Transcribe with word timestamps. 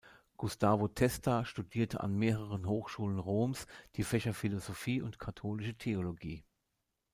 Gustavo 0.35 0.87
Testa 0.87 1.45
studierte 1.45 1.99
an 2.01 2.15
mehreren 2.17 2.65
Hochschulen 2.65 3.19
Roms 3.19 3.67
die 3.97 4.03
Fächer 4.03 4.33
Philosophie 4.33 4.99
und 4.99 5.19
Katholische 5.19 5.75
Theologie. 5.77 6.43